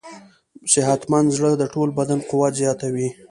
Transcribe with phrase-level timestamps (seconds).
[0.73, 3.07] صحتمند زړه د ټول بدن قوت زیاتوي.